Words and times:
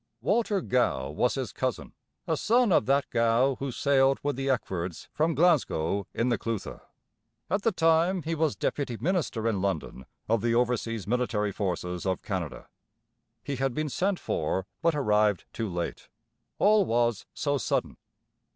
Walter 0.19 0.61
Gow 0.61 1.11
was 1.11 1.35
his 1.35 1.53
cousin, 1.53 1.93
a 2.25 2.35
son 2.35 2.71
of 2.71 2.87
that 2.87 3.07
Gow 3.11 3.53
who 3.59 3.71
sailed 3.71 4.19
with 4.23 4.35
the 4.35 4.47
Eckfords 4.47 5.07
from 5.13 5.35
Glasgow 5.35 6.07
in 6.11 6.29
the 6.29 6.39
'Clutha'. 6.39 6.81
At 7.51 7.61
the 7.61 7.71
time 7.71 8.23
he 8.23 8.33
was 8.33 8.55
Deputy 8.55 8.97
Minister 8.99 9.47
in 9.47 9.61
London 9.61 10.07
of 10.27 10.41
the 10.41 10.55
Overseas 10.55 11.05
Military 11.05 11.51
Forces 11.51 12.07
of 12.07 12.23
Canada. 12.23 12.67
He 13.43 13.57
had 13.57 13.75
been 13.75 13.89
sent 13.89 14.19
for 14.19 14.65
but 14.81 14.95
arrived 14.95 15.45
too 15.53 15.69
late; 15.69 16.09
all 16.57 16.83
was 16.83 17.27
so 17.35 17.59
sudden. 17.59 17.95